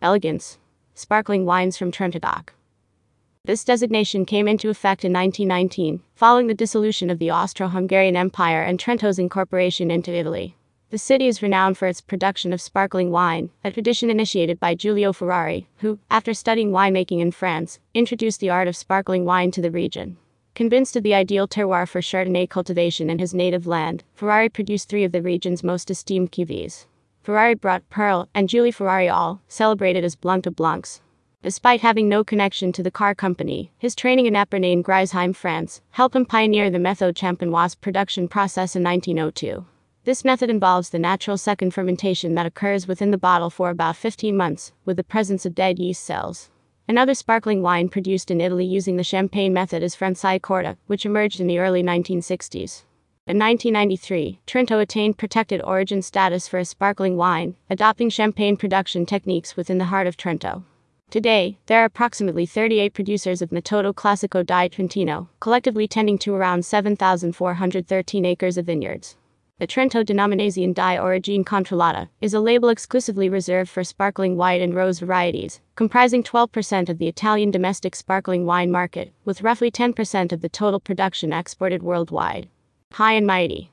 Elegance. 0.00 0.58
Sparkling 0.94 1.44
wines 1.44 1.76
from 1.76 1.90
Trentodoc. 1.90 2.50
This 3.44 3.64
designation 3.64 4.24
came 4.24 4.46
into 4.46 4.70
effect 4.70 5.04
in 5.04 5.12
1919, 5.12 6.02
following 6.14 6.46
the 6.46 6.54
dissolution 6.54 7.10
of 7.10 7.18
the 7.18 7.30
Austro 7.30 7.66
Hungarian 7.66 8.14
Empire 8.14 8.62
and 8.62 8.78
Trento's 8.78 9.18
incorporation 9.18 9.90
into 9.90 10.14
Italy. 10.14 10.54
The 10.90 10.98
city 10.98 11.26
is 11.26 11.42
renowned 11.42 11.78
for 11.78 11.88
its 11.88 12.00
production 12.00 12.52
of 12.52 12.60
sparkling 12.60 13.10
wine, 13.10 13.50
a 13.64 13.72
tradition 13.72 14.08
initiated 14.08 14.60
by 14.60 14.76
Giulio 14.76 15.12
Ferrari, 15.12 15.66
who, 15.78 15.98
after 16.08 16.32
studying 16.32 16.70
winemaking 16.70 17.18
in 17.18 17.32
France, 17.32 17.80
introduced 17.92 18.38
the 18.38 18.50
art 18.50 18.68
of 18.68 18.76
sparkling 18.76 19.24
wine 19.24 19.50
to 19.50 19.60
the 19.60 19.72
region. 19.72 20.16
Convinced 20.54 20.94
of 20.94 21.02
the 21.02 21.14
ideal 21.14 21.48
terroir 21.48 21.88
for 21.88 22.00
Chardonnay 22.00 22.48
cultivation 22.48 23.10
in 23.10 23.18
his 23.18 23.34
native 23.34 23.66
land, 23.66 24.04
Ferrari 24.14 24.48
produced 24.48 24.88
three 24.88 25.02
of 25.02 25.10
the 25.10 25.22
region's 25.22 25.64
most 25.64 25.90
esteemed 25.90 26.30
cuvées. 26.30 26.86
Ferrari 27.28 27.52
Brut 27.52 27.82
Perlé 27.90 28.26
and 28.34 28.48
Giulio 28.48 28.72
Ferrari 28.72 29.06
all, 29.06 29.42
celebrated 29.48 30.02
as 30.02 30.16
Blanc 30.16 30.44
de 30.44 30.50
Blancs. 30.50 31.02
Despite 31.42 31.82
having 31.82 32.08
no 32.08 32.24
connection 32.24 32.72
to 32.72 32.82
the 32.82 32.90
car 32.90 33.14
company, 33.14 33.70
his 33.76 33.94
training 33.94 34.24
in 34.24 34.32
Epernay 34.32 34.72
in 34.72 34.82
Geisenheim, 34.82 35.36
France, 35.36 35.82
helped 35.90 36.16
him 36.16 36.24
pioneer 36.24 36.70
the 36.70 36.78
Méthode 36.78 37.12
Champenoise 37.12 37.78
production 37.78 38.28
process 38.28 38.74
in 38.74 38.82
1902. 38.82 39.66
This 40.04 40.24
method 40.24 40.48
involves 40.48 40.88
the 40.88 40.98
natural 40.98 41.36
second 41.36 41.74
fermentation 41.74 42.34
that 42.34 42.46
occurs 42.46 42.88
within 42.88 43.10
the 43.10 43.18
bottle 43.18 43.50
for 43.50 43.68
about 43.68 43.96
15 43.96 44.34
months, 44.34 44.72
with 44.86 44.96
the 44.96 45.04
presence 45.04 45.44
of 45.44 45.54
dead 45.54 45.78
yeast 45.78 46.02
cells. 46.02 46.48
Another 46.88 47.12
sparkling 47.12 47.60
wine 47.60 47.90
produced 47.90 48.30
in 48.30 48.40
Italy 48.40 48.64
using 48.64 48.96
the 48.96 49.04
champagne 49.04 49.52
method 49.52 49.82
is 49.82 49.94
Franciacorta, 49.94 50.78
which 50.86 51.04
emerged 51.04 51.40
in 51.40 51.46
the 51.46 51.58
early 51.58 51.82
1960s. 51.82 52.84
In 53.28 53.38
1993, 53.38 54.40
Trento 54.46 54.80
attained 54.80 55.18
protected 55.18 55.60
origin 55.60 56.00
status 56.00 56.48
for 56.48 56.56
a 56.56 56.64
sparkling 56.64 57.18
wine, 57.18 57.56
adopting 57.68 58.08
champagne 58.08 58.56
production 58.56 59.04
techniques 59.04 59.54
within 59.54 59.76
the 59.76 59.84
heart 59.92 60.06
of 60.06 60.16
Trento. 60.16 60.64
Today, 61.10 61.58
there 61.66 61.82
are 61.82 61.84
approximately 61.84 62.46
38 62.46 62.94
producers 62.94 63.42
of 63.42 63.50
Metodo 63.50 63.92
Classico 63.92 64.46
di 64.46 64.68
Trentino, 64.68 65.28
collectively 65.40 65.86
tending 65.86 66.16
to 66.16 66.34
around 66.34 66.64
7,413 66.64 68.24
acres 68.24 68.56
of 68.56 68.64
vineyards. 68.64 69.18
The 69.58 69.66
Trento 69.66 70.02
Denominazione 70.02 70.72
di 70.72 70.96
Origine 70.96 71.44
Controllata 71.44 72.08
is 72.22 72.32
a 72.32 72.40
label 72.40 72.70
exclusively 72.70 73.28
reserved 73.28 73.68
for 73.68 73.84
sparkling 73.84 74.38
white 74.38 74.62
and 74.62 74.74
rose 74.74 75.00
varieties, 75.00 75.60
comprising 75.76 76.22
12% 76.22 76.88
of 76.88 76.96
the 76.96 77.08
Italian 77.08 77.50
domestic 77.50 77.94
sparkling 77.94 78.46
wine 78.46 78.70
market, 78.70 79.12
with 79.26 79.42
roughly 79.42 79.70
10% 79.70 80.32
of 80.32 80.40
the 80.40 80.48
total 80.48 80.80
production 80.80 81.30
exported 81.30 81.82
worldwide. 81.82 82.48
High 82.92 83.12
and 83.12 83.28
mighty. 83.28 83.70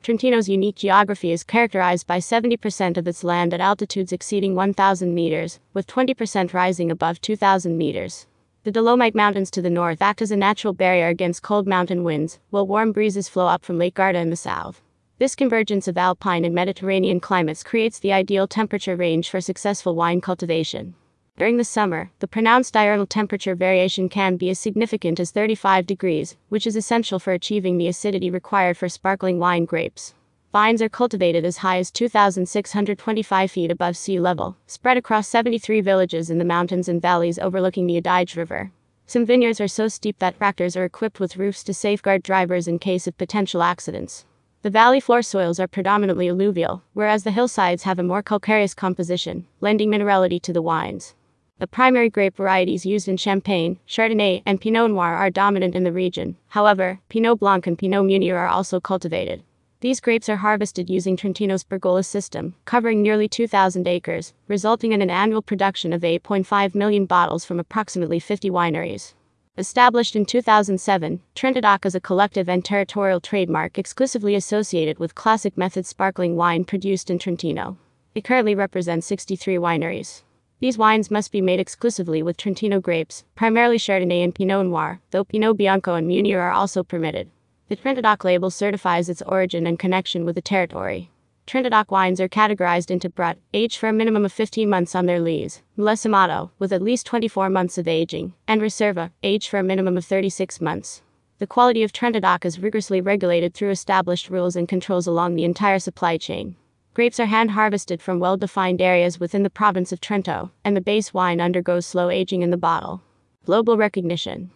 Trentino's 0.00 0.48
unique 0.48 0.76
geography 0.76 1.32
is 1.32 1.42
characterized 1.42 2.06
by 2.06 2.18
70% 2.18 2.96
of 2.96 3.08
its 3.08 3.24
land 3.24 3.52
at 3.52 3.60
altitudes 3.60 4.12
exceeding 4.12 4.54
1,000 4.54 5.12
meters, 5.12 5.58
with 5.74 5.88
20% 5.88 6.52
rising 6.52 6.88
above 6.88 7.20
2,000 7.20 7.76
meters. 7.76 8.28
The 8.62 8.70
Dolomite 8.70 9.16
Mountains 9.16 9.50
to 9.50 9.60
the 9.60 9.70
north 9.70 10.00
act 10.00 10.22
as 10.22 10.30
a 10.30 10.36
natural 10.36 10.72
barrier 10.72 11.08
against 11.08 11.42
cold 11.42 11.66
mountain 11.66 12.04
winds, 12.04 12.38
while 12.50 12.64
warm 12.64 12.92
breezes 12.92 13.28
flow 13.28 13.48
up 13.48 13.64
from 13.64 13.76
Lake 13.76 13.94
Garda 13.94 14.20
in 14.20 14.30
the 14.30 14.36
south. 14.36 14.82
This 15.18 15.34
convergence 15.34 15.88
of 15.88 15.98
alpine 15.98 16.44
and 16.44 16.54
Mediterranean 16.54 17.18
climates 17.18 17.64
creates 17.64 17.98
the 17.98 18.12
ideal 18.12 18.46
temperature 18.46 18.94
range 18.94 19.30
for 19.30 19.40
successful 19.40 19.96
wine 19.96 20.20
cultivation. 20.20 20.94
During 21.38 21.56
the 21.56 21.62
summer, 21.62 22.10
the 22.18 22.26
pronounced 22.26 22.74
diurnal 22.74 23.06
temperature 23.06 23.54
variation 23.54 24.08
can 24.08 24.36
be 24.36 24.50
as 24.50 24.58
significant 24.58 25.20
as 25.20 25.30
35 25.30 25.86
degrees, 25.86 26.36
which 26.48 26.66
is 26.66 26.74
essential 26.74 27.20
for 27.20 27.32
achieving 27.32 27.78
the 27.78 27.86
acidity 27.86 28.28
required 28.28 28.76
for 28.76 28.88
sparkling 28.88 29.38
wine 29.38 29.64
grapes. 29.64 30.14
Vines 30.52 30.82
are 30.82 30.88
cultivated 30.88 31.44
as 31.44 31.58
high 31.58 31.78
as 31.78 31.92
2,625 31.92 33.52
feet 33.52 33.70
above 33.70 33.96
sea 33.96 34.18
level, 34.18 34.56
spread 34.66 34.96
across 34.96 35.28
73 35.28 35.80
villages 35.80 36.28
in 36.28 36.38
the 36.38 36.44
mountains 36.44 36.88
and 36.88 37.00
valleys 37.00 37.38
overlooking 37.38 37.86
the 37.86 37.96
Adige 37.96 38.34
River. 38.34 38.72
Some 39.06 39.24
vineyards 39.24 39.60
are 39.60 39.68
so 39.68 39.86
steep 39.86 40.18
that 40.18 40.38
tractors 40.38 40.76
are 40.76 40.84
equipped 40.84 41.20
with 41.20 41.36
roofs 41.36 41.62
to 41.64 41.72
safeguard 41.72 42.24
drivers 42.24 42.66
in 42.66 42.80
case 42.80 43.06
of 43.06 43.16
potential 43.16 43.62
accidents. 43.62 44.24
The 44.62 44.70
valley 44.70 44.98
floor 44.98 45.22
soils 45.22 45.60
are 45.60 45.68
predominantly 45.68 46.28
alluvial, 46.28 46.82
whereas 46.94 47.22
the 47.22 47.30
hillsides 47.30 47.84
have 47.84 48.00
a 48.00 48.02
more 48.02 48.24
calcareous 48.24 48.74
composition, 48.74 49.46
lending 49.60 49.88
minerality 49.88 50.42
to 50.42 50.52
the 50.52 50.60
wines. 50.60 51.14
The 51.60 51.66
primary 51.66 52.08
grape 52.08 52.36
varieties 52.36 52.86
used 52.86 53.08
in 53.08 53.16
Champagne, 53.16 53.80
Chardonnay, 53.88 54.42
and 54.46 54.60
Pinot 54.60 54.92
Noir 54.92 55.16
are 55.16 55.28
dominant 55.28 55.74
in 55.74 55.82
the 55.82 55.90
region. 55.90 56.36
However, 56.48 57.00
Pinot 57.08 57.40
Blanc 57.40 57.66
and 57.66 57.76
Pinot 57.76 58.04
Meunier 58.04 58.36
are 58.36 58.46
also 58.46 58.78
cultivated. 58.78 59.42
These 59.80 59.98
grapes 59.98 60.28
are 60.28 60.36
harvested 60.36 60.88
using 60.88 61.16
Trentino's 61.16 61.64
pergola 61.64 62.04
system, 62.04 62.54
covering 62.64 63.02
nearly 63.02 63.26
2,000 63.26 63.88
acres, 63.88 64.34
resulting 64.46 64.92
in 64.92 65.02
an 65.02 65.10
annual 65.10 65.42
production 65.42 65.92
of 65.92 66.02
8.5 66.02 66.76
million 66.76 67.06
bottles 67.06 67.44
from 67.44 67.58
approximately 67.58 68.20
50 68.20 68.50
wineries. 68.50 69.14
Established 69.56 70.14
in 70.14 70.26
2007, 70.26 71.20
Trentodoc 71.34 71.84
is 71.84 71.96
a 71.96 72.00
collective 72.00 72.48
and 72.48 72.64
territorial 72.64 73.20
trademark 73.20 73.76
exclusively 73.78 74.36
associated 74.36 75.00
with 75.00 75.16
classic 75.16 75.58
method 75.58 75.86
sparkling 75.86 76.36
wine 76.36 76.64
produced 76.64 77.10
in 77.10 77.18
Trentino. 77.18 77.76
It 78.14 78.22
currently 78.22 78.54
represents 78.54 79.08
63 79.08 79.56
wineries. 79.56 80.22
These 80.60 80.76
wines 80.76 81.10
must 81.10 81.30
be 81.30 81.40
made 81.40 81.60
exclusively 81.60 82.20
with 82.20 82.36
Trentino 82.36 82.80
grapes, 82.80 83.24
primarily 83.36 83.78
Chardonnay 83.78 84.24
and 84.24 84.34
Pinot 84.34 84.66
Noir, 84.66 85.00
though 85.12 85.22
Pinot 85.22 85.56
Bianco 85.56 85.94
and 85.94 86.08
Meunier 86.08 86.40
are 86.40 86.50
also 86.50 86.82
permitted. 86.82 87.30
The 87.68 87.76
Trentodoc 87.76 88.24
label 88.24 88.50
certifies 88.50 89.08
its 89.08 89.22
origin 89.22 89.66
and 89.68 89.78
connection 89.78 90.24
with 90.24 90.34
the 90.34 90.42
territory. 90.42 91.10
Trentodoc 91.46 91.90
wines 91.90 92.20
are 92.20 92.28
categorized 92.28 92.90
into 92.90 93.08
Brut, 93.08 93.38
aged 93.54 93.78
for 93.78 93.88
a 93.88 93.92
minimum 93.92 94.24
of 94.24 94.32
15 94.32 94.68
months 94.68 94.96
on 94.96 95.06
their 95.06 95.20
lees, 95.20 95.62
Millesimato, 95.78 96.50
with 96.58 96.72
at 96.72 96.82
least 96.82 97.06
24 97.06 97.48
months 97.48 97.78
of 97.78 97.86
aging, 97.86 98.34
and 98.48 98.60
Reserva, 98.60 99.12
aged 99.22 99.48
for 99.48 99.58
a 99.58 99.62
minimum 99.62 99.96
of 99.96 100.04
36 100.04 100.60
months. 100.60 101.02
The 101.38 101.46
quality 101.46 101.84
of 101.84 101.92
Trentodoc 101.92 102.44
is 102.44 102.58
rigorously 102.58 103.00
regulated 103.00 103.54
through 103.54 103.70
established 103.70 104.28
rules 104.28 104.56
and 104.56 104.66
controls 104.66 105.06
along 105.06 105.36
the 105.36 105.44
entire 105.44 105.78
supply 105.78 106.16
chain. 106.16 106.56
Grapes 106.98 107.20
are 107.20 107.26
hand 107.26 107.52
harvested 107.52 108.02
from 108.02 108.18
well 108.18 108.36
defined 108.36 108.82
areas 108.82 109.20
within 109.20 109.44
the 109.44 109.50
province 109.50 109.92
of 109.92 110.00
Trento, 110.00 110.50
and 110.64 110.76
the 110.76 110.80
base 110.80 111.14
wine 111.14 111.40
undergoes 111.40 111.86
slow 111.86 112.10
aging 112.10 112.42
in 112.42 112.50
the 112.50 112.56
bottle. 112.56 113.02
Global 113.44 113.76
recognition. 113.76 114.50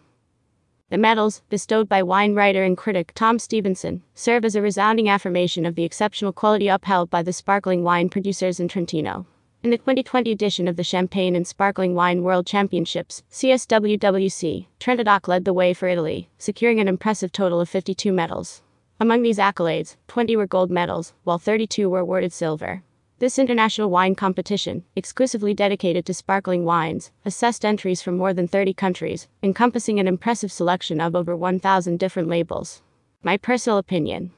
The 0.89 0.97
medals, 0.97 1.41
bestowed 1.47 1.87
by 1.87 2.03
wine 2.03 2.35
writer 2.35 2.61
and 2.65 2.75
critic 2.75 3.13
Tom 3.15 3.39
Stevenson, 3.39 4.03
serve 4.13 4.43
as 4.43 4.57
a 4.57 4.61
resounding 4.61 5.07
affirmation 5.07 5.65
of 5.65 5.75
the 5.75 5.85
exceptional 5.85 6.33
quality 6.33 6.67
upheld 6.67 7.09
by 7.09 7.23
the 7.23 7.31
sparkling 7.31 7.81
wine 7.81 8.09
producers 8.09 8.59
in 8.59 8.67
Trentino. 8.67 9.25
In 9.63 9.69
the 9.69 9.77
2020 9.77 10.29
edition 10.29 10.67
of 10.67 10.75
the 10.75 10.83
Champagne 10.83 11.37
and 11.37 11.47
Sparkling 11.47 11.95
Wine 11.95 12.23
World 12.23 12.45
Championships, 12.45 13.23
CSWWC, 13.31 14.67
Trentodoc 14.81 15.29
led 15.29 15.45
the 15.45 15.53
way 15.53 15.73
for 15.73 15.87
Italy, 15.87 16.27
securing 16.37 16.81
an 16.81 16.89
impressive 16.89 17.31
total 17.31 17.61
of 17.61 17.69
52 17.69 18.11
medals. 18.11 18.61
Among 18.99 19.21
these 19.21 19.37
accolades, 19.37 19.97
20 20.07 20.35
were 20.35 20.47
gold 20.47 20.71
medals, 20.71 21.13
while 21.23 21.39
32 21.39 21.89
were 21.89 21.99
awarded 21.99 22.31
silver. 22.31 22.83
This 23.19 23.39
international 23.39 23.89
wine 23.89 24.15
competition, 24.15 24.83
exclusively 24.95 25.53
dedicated 25.53 26.05
to 26.05 26.13
sparkling 26.13 26.65
wines, 26.65 27.11
assessed 27.25 27.63
entries 27.63 28.01
from 28.01 28.17
more 28.17 28.33
than 28.33 28.47
30 28.47 28.73
countries, 28.73 29.27
encompassing 29.41 29.99
an 29.99 30.07
impressive 30.07 30.51
selection 30.51 30.99
of 30.99 31.15
over 31.15 31.35
1,000 31.35 31.97
different 31.97 32.27
labels. 32.27 32.81
My 33.23 33.37
personal 33.37 33.77
opinion 33.77 34.31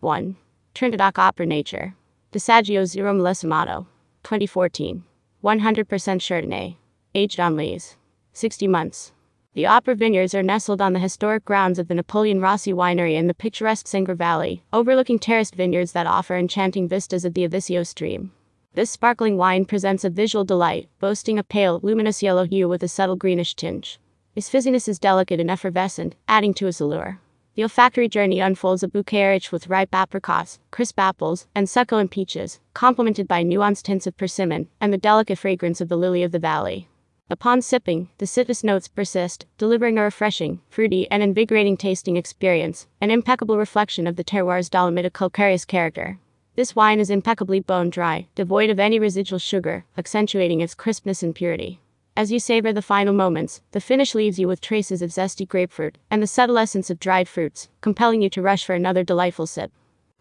1. 0.00 0.36
Trentodoc 0.74 1.18
Opera 1.18 1.44
Nature. 1.44 1.94
Dosaggio 2.32 2.86
Zero 2.86 3.12
Millesimato. 3.12 3.86
2014. 4.22 5.04
100% 5.44 5.86
Chardonnay. 5.86 6.76
Aged 7.14 7.38
on 7.38 7.56
lees. 7.56 7.96
60 8.32 8.66
months. 8.66 9.12
The 9.52 9.66
Opera 9.66 9.96
vineyards 9.96 10.32
are 10.32 10.44
nestled 10.44 10.80
on 10.80 10.92
the 10.92 11.00
historic 11.00 11.44
grounds 11.44 11.80
of 11.80 11.88
the 11.88 11.94
Napoleon 11.96 12.40
Rossi 12.40 12.72
winery 12.72 13.16
in 13.16 13.26
the 13.26 13.34
picturesque 13.34 13.88
Sangre 13.88 14.14
Valley, 14.14 14.62
overlooking 14.72 15.18
terraced 15.18 15.56
vineyards 15.56 15.90
that 15.90 16.06
offer 16.06 16.36
enchanting 16.36 16.86
vistas 16.86 17.24
of 17.24 17.34
the 17.34 17.48
Avisio 17.48 17.84
stream. 17.84 18.30
This 18.74 18.92
sparkling 18.92 19.36
wine 19.36 19.64
presents 19.64 20.04
a 20.04 20.08
visual 20.08 20.44
delight, 20.44 20.88
boasting 21.00 21.36
a 21.36 21.42
pale, 21.42 21.80
luminous 21.82 22.22
yellow 22.22 22.44
hue 22.44 22.68
with 22.68 22.84
a 22.84 22.88
subtle 22.88 23.16
greenish 23.16 23.56
tinge. 23.56 23.98
Its 24.36 24.48
fizziness 24.48 24.86
is 24.86 25.00
delicate 25.00 25.40
and 25.40 25.50
effervescent, 25.50 26.14
adding 26.28 26.54
to 26.54 26.68
its 26.68 26.80
allure. 26.80 27.18
The 27.56 27.64
olfactory 27.64 28.08
journey 28.08 28.38
unfolds 28.38 28.84
a 28.84 28.88
bouquet 28.88 29.30
rich 29.30 29.50
with 29.50 29.66
ripe 29.66 29.92
apricots, 29.92 30.60
crisp 30.70 31.00
apples, 31.00 31.48
and 31.56 31.68
succulent 31.68 32.12
peaches, 32.12 32.60
complemented 32.72 33.26
by 33.26 33.42
nuanced 33.42 33.88
hints 33.88 34.06
of 34.06 34.16
persimmon 34.16 34.68
and 34.80 34.92
the 34.92 34.96
delicate 34.96 35.38
fragrance 35.38 35.80
of 35.80 35.88
the 35.88 35.96
lily 35.96 36.22
of 36.22 36.30
the 36.30 36.38
valley. 36.38 36.86
Upon 37.32 37.62
sipping, 37.62 38.08
the 38.18 38.26
citrus 38.26 38.64
notes 38.64 38.88
persist, 38.88 39.46
delivering 39.56 39.96
a 39.96 40.02
refreshing, 40.02 40.62
fruity, 40.68 41.08
and 41.12 41.22
invigorating 41.22 41.76
tasting 41.76 42.16
experience, 42.16 42.88
an 43.00 43.12
impeccable 43.12 43.56
reflection 43.56 44.08
of 44.08 44.16
the 44.16 44.24
terroir's 44.24 44.68
dolomitic 44.68 45.12
calcareous 45.12 45.64
character. 45.64 46.18
This 46.56 46.74
wine 46.74 46.98
is 46.98 47.08
impeccably 47.08 47.60
bone 47.60 47.88
dry, 47.88 48.26
devoid 48.34 48.68
of 48.68 48.80
any 48.80 48.98
residual 48.98 49.38
sugar, 49.38 49.84
accentuating 49.96 50.60
its 50.60 50.74
crispness 50.74 51.22
and 51.22 51.32
purity. 51.32 51.80
As 52.16 52.32
you 52.32 52.40
savor 52.40 52.72
the 52.72 52.82
final 52.82 53.14
moments, 53.14 53.62
the 53.70 53.80
finish 53.80 54.12
leaves 54.12 54.40
you 54.40 54.48
with 54.48 54.60
traces 54.60 55.00
of 55.00 55.10
zesty 55.10 55.46
grapefruit 55.46 55.98
and 56.10 56.20
the 56.20 56.26
subtle 56.26 56.58
essence 56.58 56.90
of 56.90 56.98
dried 56.98 57.28
fruits, 57.28 57.68
compelling 57.80 58.22
you 58.22 58.28
to 58.30 58.42
rush 58.42 58.64
for 58.64 58.74
another 58.74 59.04
delightful 59.04 59.46
sip. 59.46 59.70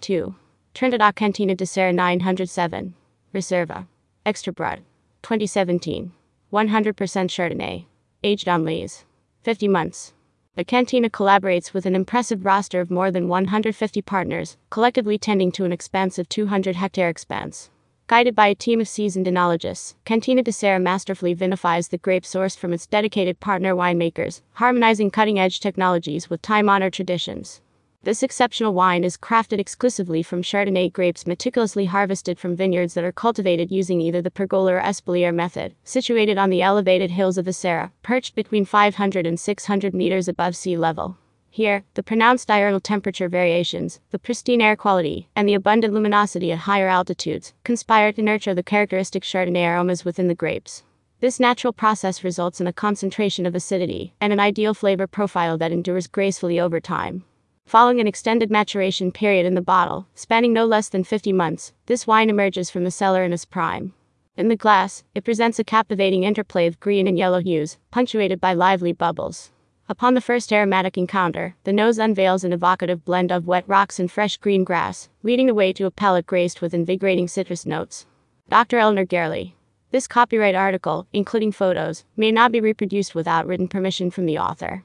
2. 0.02 0.36
Trentodoc 0.76 1.16
Cantina 1.16 1.56
de 1.56 1.66
Serra 1.66 1.92
907. 1.92 2.94
Reserva. 3.34 3.88
Extra 4.28 4.54
Brut. 4.54 4.82
2017. 5.24 6.12
100% 6.52 6.96
Chardonnay. 6.96 7.86
Aged 8.24 8.50
on 8.50 8.66
lees. 8.66 9.06
50 9.44 9.68
months. 9.68 10.14
The 10.56 10.64
Cantina 10.64 11.08
collaborates 11.10 11.74
with 11.74 11.86
an 11.86 11.94
impressive 11.94 12.44
roster 12.44 12.82
of 12.82 12.90
more 12.90 13.12
than 13.12 13.28
150 13.28 14.02
partners, 14.02 14.58
collectively 14.72 15.20
tending 15.20 15.52
to 15.54 15.64
an 15.64 15.72
expansive 15.72 16.28
200 16.28 16.76
hectare 16.76 17.08
expanse. 17.08 17.70
Guided 18.08 18.36
by 18.36 18.48
a 18.48 18.56
team 18.56 18.82
of 18.82 18.88
seasoned 18.88 19.28
enologists, 19.28 19.94
Cantina 20.06 20.42
de 20.42 20.52
Serra 20.52 20.80
masterfully 20.80 21.36
vinifies 21.36 21.90
the 21.90 22.00
grape 22.00 22.24
sourced 22.24 22.58
from 22.58 22.74
its 22.74 22.88
dedicated 22.88 23.40
partner 23.40 23.76
winemakers, 23.76 24.42
harmonizing 24.54 25.12
cutting 25.12 25.38
edge 25.38 25.60
technologies 25.60 26.32
with 26.32 26.42
time 26.42 26.68
honored 26.68 26.94
traditions. 26.94 27.62
This 28.02 28.24
exceptional 28.24 28.74
wine 28.74 29.04
is 29.04 29.18
crafted 29.18 29.60
exclusively 29.60 30.24
from 30.24 30.42
Chardonnay 30.42 30.94
grapes 30.94 31.28
meticulously 31.28 31.84
harvested 31.84 32.40
from 32.40 32.56
vineyards 32.56 32.94
that 32.94 33.04
are 33.04 33.12
cultivated 33.12 33.72
using 33.72 34.00
either 34.00 34.22
the 34.22 34.32
pergola 34.32 34.76
or 34.76 34.82
espalier 34.82 35.36
method, 35.36 35.76
situated 35.84 36.38
on 36.38 36.50
the 36.50 36.62
elevated 36.62 37.12
hills 37.12 37.38
of 37.38 37.44
the 37.44 37.52
Serra, 37.52 37.92
perched 38.02 38.36
between 38.36 38.64
500 38.64 39.28
and 39.28 39.38
600 39.38 39.94
meters 39.94 40.30
above 40.30 40.56
sea 40.56 40.78
level. 40.78 41.18
Here, 41.50 41.84
the 41.96 42.02
pronounced 42.02 42.48
diurnal 42.48 42.80
temperature 42.80 43.28
variations, 43.28 44.00
the 44.12 44.20
pristine 44.20 44.62
air 44.62 44.78
quality, 44.78 45.28
and 45.36 45.46
the 45.46 45.56
abundant 45.56 45.94
luminosity 45.94 46.54
at 46.54 46.60
higher 46.60 46.88
altitudes 46.88 47.54
conspire 47.66 48.14
to 48.14 48.22
nurture 48.22 48.54
the 48.54 48.64
characteristic 48.64 49.24
Chardonnay 49.24 49.68
aromas 49.68 50.06
within 50.06 50.30
the 50.30 50.36
grapes. 50.36 50.84
This 51.20 51.38
natural 51.38 51.74
process 51.74 52.24
results 52.24 52.62
in 52.62 52.68
a 52.68 52.72
concentration 52.72 53.46
of 53.46 53.56
acidity 53.56 54.14
and 54.22 54.32
an 54.32 54.40
ideal 54.40 54.74
flavor 54.74 55.06
profile 55.06 55.58
that 55.58 55.74
endures 55.74 56.08
gracefully 56.08 56.62
over 56.62 56.80
time. 56.80 57.26
Following 57.70 58.00
an 58.00 58.08
extended 58.08 58.50
maturation 58.50 59.12
period 59.12 59.46
in 59.46 59.54
the 59.54 59.62
bottle, 59.62 60.08
spanning 60.16 60.54
no 60.54 60.66
less 60.66 60.90
than 60.90 61.04
50 61.04 61.32
months, 61.34 61.72
this 61.86 62.08
wine 62.08 62.28
emerges 62.28 62.72
from 62.72 62.84
the 62.84 62.90
cellar 62.90 63.24
in 63.24 63.32
its 63.32 63.46
prime. 63.46 63.94
In 64.36 64.48
the 64.48 64.56
glass, 64.56 65.04
it 65.14 65.24
presents 65.24 65.60
a 65.60 65.64
captivating 65.64 66.24
interplay 66.24 66.66
of 66.66 66.80
green 66.80 67.06
and 67.06 67.16
yellow 67.16 67.42
hues, 67.42 67.78
punctuated 67.92 68.42
by 68.42 68.56
lively 68.56 68.92
bubbles. 68.92 69.52
Upon 69.88 70.16
the 70.16 70.20
first 70.20 70.52
aromatic 70.52 70.98
encounter, 70.98 71.58
the 71.64 71.72
nose 71.72 72.00
unveils 72.00 72.44
an 72.44 72.54
evocative 72.54 73.06
blend 73.06 73.32
of 73.32 73.46
wet 73.46 73.66
rocks 73.68 74.00
and 74.00 74.12
fresh 74.12 74.38
green 74.38 74.64
grass, 74.64 75.10
leading 75.22 75.46
the 75.46 75.54
way 75.54 75.72
to 75.74 75.86
a 75.86 75.92
palate 75.92 76.26
graced 76.26 76.64
with 76.64 76.74
invigorating 76.74 77.28
citrus 77.28 77.68
notes. 77.68 78.08
Dr. 78.50 78.80
Eleanor 78.80 79.06
Gerli. 79.06 79.54
This 79.92 80.08
copyright 80.08 80.56
article, 80.56 81.06
including 81.14 81.52
photos, 81.52 82.04
may 82.18 82.32
not 82.32 82.52
be 82.52 82.62
reproduced 82.62 83.14
without 83.14 83.46
written 83.46 83.68
permission 83.68 84.10
from 84.10 84.26
the 84.26 84.40
author. 84.40 84.84